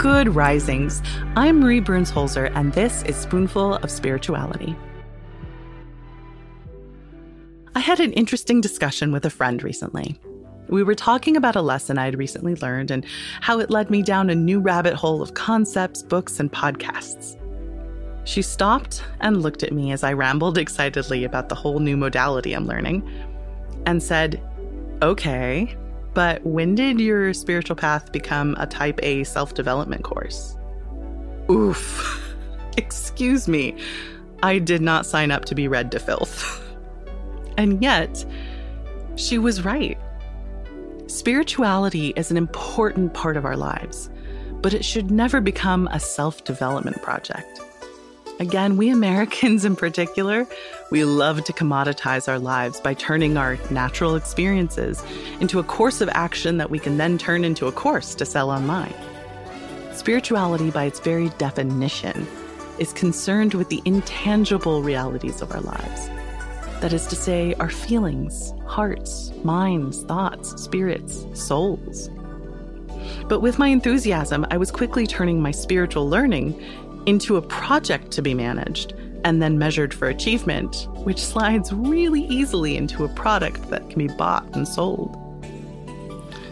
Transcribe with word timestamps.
Good 0.00 0.34
risings. 0.34 1.02
I'm 1.36 1.60
Marie 1.60 1.80
Burns 1.80 2.10
Holzer, 2.10 2.50
and 2.54 2.72
this 2.72 3.02
is 3.02 3.16
Spoonful 3.16 3.74
of 3.74 3.90
Spirituality. 3.90 4.74
I 7.74 7.80
had 7.80 8.00
an 8.00 8.14
interesting 8.14 8.62
discussion 8.62 9.12
with 9.12 9.26
a 9.26 9.30
friend 9.30 9.62
recently. 9.62 10.18
We 10.70 10.82
were 10.82 10.94
talking 10.94 11.36
about 11.36 11.54
a 11.54 11.60
lesson 11.60 11.98
I 11.98 12.06
had 12.06 12.16
recently 12.16 12.54
learned 12.54 12.90
and 12.90 13.04
how 13.42 13.60
it 13.60 13.68
led 13.68 13.90
me 13.90 14.00
down 14.00 14.30
a 14.30 14.34
new 14.34 14.58
rabbit 14.58 14.94
hole 14.94 15.20
of 15.20 15.34
concepts, 15.34 16.02
books, 16.02 16.40
and 16.40 16.50
podcasts. 16.50 17.36
She 18.24 18.40
stopped 18.40 19.04
and 19.20 19.42
looked 19.42 19.62
at 19.62 19.74
me 19.74 19.92
as 19.92 20.02
I 20.02 20.14
rambled 20.14 20.56
excitedly 20.56 21.24
about 21.24 21.50
the 21.50 21.54
whole 21.54 21.78
new 21.78 21.98
modality 21.98 22.54
I'm 22.54 22.66
learning 22.66 23.06
and 23.84 24.02
said, 24.02 24.42
Okay, 25.02 25.76
but 26.14 26.44
when 26.44 26.74
did 26.74 27.00
your 27.00 27.32
spiritual 27.32 27.76
path 27.76 28.12
become 28.12 28.56
a 28.58 28.66
type 28.66 29.00
A 29.02 29.24
self 29.24 29.54
development 29.54 30.04
course? 30.04 30.56
Oof. 31.50 32.34
Excuse 32.76 33.48
me. 33.48 33.76
I 34.42 34.58
did 34.58 34.80
not 34.80 35.06
sign 35.06 35.30
up 35.30 35.44
to 35.46 35.54
be 35.54 35.68
read 35.68 35.90
to 35.92 35.98
filth. 35.98 36.62
and 37.56 37.82
yet, 37.82 38.24
she 39.16 39.38
was 39.38 39.64
right. 39.64 39.98
Spirituality 41.06 42.12
is 42.16 42.30
an 42.30 42.36
important 42.36 43.12
part 43.14 43.36
of 43.36 43.44
our 43.44 43.56
lives, 43.56 44.10
but 44.62 44.72
it 44.72 44.84
should 44.84 45.10
never 45.10 45.40
become 45.40 45.88
a 45.92 46.00
self 46.00 46.44
development 46.44 47.02
project. 47.02 47.60
Again, 48.40 48.78
we 48.78 48.88
Americans 48.88 49.66
in 49.66 49.76
particular, 49.76 50.46
we 50.90 51.04
love 51.04 51.44
to 51.44 51.52
commoditize 51.52 52.26
our 52.26 52.38
lives 52.38 52.80
by 52.80 52.94
turning 52.94 53.36
our 53.36 53.58
natural 53.70 54.16
experiences 54.16 55.04
into 55.40 55.58
a 55.58 55.62
course 55.62 56.00
of 56.00 56.08
action 56.14 56.56
that 56.56 56.70
we 56.70 56.78
can 56.78 56.96
then 56.96 57.18
turn 57.18 57.44
into 57.44 57.66
a 57.66 57.72
course 57.72 58.14
to 58.14 58.24
sell 58.24 58.50
online. 58.50 58.94
Spirituality, 59.92 60.70
by 60.70 60.84
its 60.84 61.00
very 61.00 61.28
definition, 61.36 62.26
is 62.78 62.94
concerned 62.94 63.52
with 63.52 63.68
the 63.68 63.82
intangible 63.84 64.82
realities 64.82 65.42
of 65.42 65.52
our 65.52 65.60
lives. 65.60 66.08
That 66.80 66.94
is 66.94 67.06
to 67.08 67.16
say, 67.16 67.52
our 67.60 67.68
feelings, 67.68 68.54
hearts, 68.66 69.32
minds, 69.44 70.04
thoughts, 70.04 70.62
spirits, 70.62 71.26
souls. 71.34 72.08
But 73.28 73.40
with 73.40 73.58
my 73.58 73.68
enthusiasm, 73.68 74.46
I 74.50 74.56
was 74.56 74.70
quickly 74.70 75.06
turning 75.06 75.42
my 75.42 75.50
spiritual 75.50 76.08
learning 76.08 76.58
into 77.06 77.36
a 77.36 77.42
project 77.42 78.10
to 78.12 78.22
be 78.22 78.34
managed 78.34 78.94
and 79.24 79.42
then 79.42 79.58
measured 79.58 79.92
for 79.92 80.08
achievement, 80.08 80.86
which 81.04 81.18
slides 81.18 81.72
really 81.72 82.22
easily 82.22 82.76
into 82.76 83.04
a 83.04 83.08
product 83.08 83.68
that 83.70 83.88
can 83.90 84.06
be 84.06 84.12
bought 84.14 84.44
and 84.54 84.66
sold. 84.66 85.16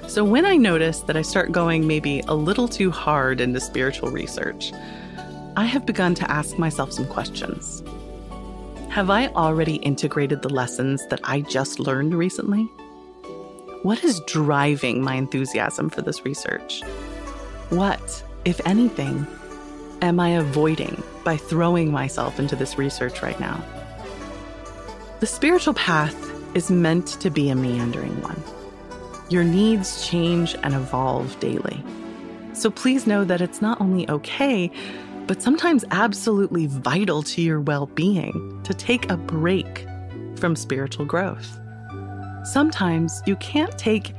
So 0.06 0.24
when 0.24 0.46
I 0.46 0.56
notice 0.56 1.00
that 1.00 1.16
I 1.16 1.22
start 1.22 1.52
going 1.52 1.86
maybe 1.86 2.20
a 2.28 2.34
little 2.34 2.68
too 2.68 2.90
hard 2.90 3.40
into 3.40 3.60
spiritual 3.60 4.10
research, 4.10 4.72
I 5.56 5.64
have 5.64 5.84
begun 5.84 6.14
to 6.16 6.30
ask 6.30 6.58
myself 6.58 6.92
some 6.92 7.06
questions. 7.06 7.82
Have 8.88 9.10
I 9.10 9.26
already 9.28 9.76
integrated 9.76 10.40
the 10.42 10.48
lessons 10.48 11.06
that 11.08 11.20
I 11.24 11.42
just 11.42 11.78
learned 11.78 12.14
recently? 12.14 12.64
What 13.82 14.02
is 14.02 14.20
driving 14.26 15.02
my 15.02 15.14
enthusiasm 15.14 15.90
for 15.90 16.00
this 16.00 16.24
research? 16.24 16.82
What, 17.68 18.24
if 18.44 18.66
anything, 18.66 19.26
am 20.02 20.20
I 20.20 20.30
avoiding 20.30 21.02
by 21.24 21.36
throwing 21.36 21.90
myself 21.90 22.38
into 22.38 22.56
this 22.56 22.78
research 22.78 23.22
right 23.22 23.38
now? 23.40 23.62
The 25.20 25.26
spiritual 25.26 25.74
path 25.74 26.16
is 26.54 26.70
meant 26.70 27.06
to 27.20 27.30
be 27.30 27.50
a 27.50 27.54
meandering 27.54 28.20
one. 28.22 28.42
Your 29.28 29.44
needs 29.44 30.06
change 30.06 30.56
and 30.62 30.74
evolve 30.74 31.38
daily. 31.40 31.82
So 32.52 32.70
please 32.70 33.06
know 33.06 33.24
that 33.24 33.40
it's 33.40 33.60
not 33.60 33.80
only 33.80 34.08
okay, 34.08 34.70
but 35.26 35.42
sometimes 35.42 35.84
absolutely 35.90 36.66
vital 36.66 37.22
to 37.22 37.42
your 37.42 37.60
well 37.60 37.86
being 37.86 38.60
to 38.64 38.72
take 38.72 39.10
a 39.10 39.16
break 39.16 39.86
from 40.36 40.56
spiritual 40.56 41.04
growth. 41.04 41.58
Sometimes 42.44 43.20
you 43.26 43.36
can't 43.36 43.76
take 43.76 44.14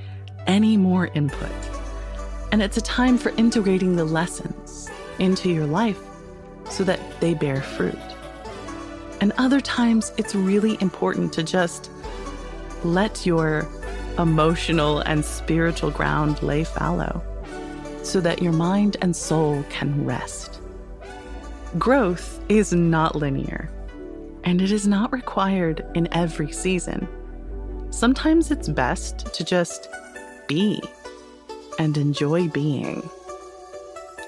any 0.46 0.78
more 0.78 1.08
input, 1.16 1.50
and 2.52 2.62
it's 2.62 2.78
a 2.78 2.82
time 2.82 3.18
for 3.18 3.30
integrating 3.38 3.96
the 3.96 4.06
lessons 4.06 4.90
into 5.20 5.50
your 5.50 5.66
life 5.66 6.00
so 6.70 6.84
that 6.84 7.00
they 7.20 7.34
bear 7.34 7.62
fruit. 7.62 7.98
And 9.22 9.34
other 9.38 9.60
times, 9.60 10.14
it's 10.18 10.34
really 10.34 10.78
important 10.82 11.34
to 11.34 11.44
just 11.44 11.92
let 12.84 13.26
your 13.26 13.68
emotional 14.18 15.00
and 15.00 15.24
spiritual 15.24 15.92
ground 15.92 16.42
lay 16.42 16.64
fallow 16.64 17.22
so 18.04 18.20
that 18.22 18.42
your 18.42 18.54
mind 18.54 18.98
and 19.02 19.16
soul 19.16 19.64
can 19.70 20.06
rest. 20.06 20.62
Growth 21.78 22.40
is 22.50 22.74
not 22.74 23.16
linear, 23.16 23.70
and 24.44 24.62
it 24.62 24.72
is 24.72 24.88
not 24.88 25.12
required 25.12 25.86
in 25.96 26.12
every 26.14 26.52
season. 26.52 27.08
Sometimes 27.92 28.52
it's 28.52 28.68
best 28.70 29.34
to 29.34 29.44
just 29.44 29.90
be 30.48 30.82
and 31.78 31.98
enjoy 31.98 32.48
being. 32.48 33.08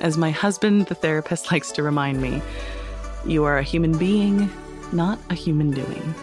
As 0.02 0.18
my 0.18 0.32
husband, 0.32 0.88
the 0.88 0.96
therapist, 0.96 1.52
likes 1.52 1.72
to 1.74 1.84
remind 1.84 2.22
me, 2.22 2.42
you 3.24 3.44
are 3.44 3.60
a 3.60 3.64
human 3.64 3.98
being, 3.98 4.50
not 4.92 5.20
a 5.30 5.36
human 5.36 5.70
doing. 5.70 6.16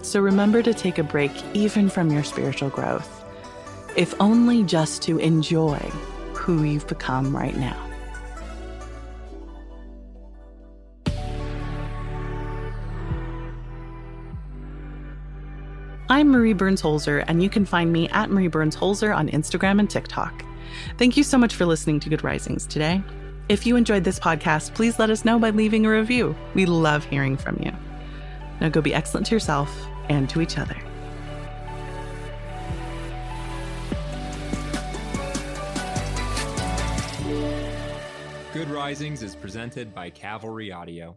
So 0.00 0.18
remember 0.20 0.62
to 0.62 0.72
take 0.72 0.96
a 0.96 1.02
break 1.02 1.30
even 1.52 1.90
from 1.90 2.10
your 2.10 2.24
spiritual 2.24 2.70
growth, 2.70 3.22
if 3.96 4.18
only 4.18 4.64
just 4.64 5.02
to 5.02 5.18
enjoy 5.18 5.78
who 6.32 6.62
you've 6.64 6.88
become 6.88 7.36
right 7.36 7.54
now. 7.54 7.76
I'm 16.08 16.30
Marie 16.30 16.54
Burns 16.54 16.80
Holzer, 16.80 17.24
and 17.28 17.42
you 17.42 17.50
can 17.50 17.66
find 17.66 17.92
me 17.92 18.08
at 18.08 18.30
Marie 18.30 18.48
Burns 18.48 18.74
Holzer 18.74 19.14
on 19.14 19.28
Instagram 19.28 19.78
and 19.78 19.88
TikTok. 19.88 20.44
Thank 20.98 21.16
you 21.16 21.22
so 21.22 21.38
much 21.38 21.54
for 21.54 21.66
listening 21.66 22.00
to 22.00 22.08
Good 22.08 22.24
Risings 22.24 22.66
today. 22.66 23.02
If 23.48 23.66
you 23.66 23.76
enjoyed 23.76 24.04
this 24.04 24.18
podcast, 24.18 24.74
please 24.74 24.98
let 24.98 25.10
us 25.10 25.24
know 25.24 25.38
by 25.38 25.50
leaving 25.50 25.84
a 25.84 25.90
review. 25.90 26.36
We 26.54 26.66
love 26.66 27.04
hearing 27.04 27.36
from 27.36 27.58
you. 27.62 27.72
Now 28.60 28.68
go 28.68 28.80
be 28.80 28.94
excellent 28.94 29.26
to 29.26 29.34
yourself 29.34 29.70
and 30.08 30.28
to 30.30 30.40
each 30.40 30.58
other. 30.58 30.76
Good 38.52 38.68
Risings 38.68 39.22
is 39.22 39.34
presented 39.34 39.94
by 39.94 40.10
Cavalry 40.10 40.70
Audio. 40.70 41.16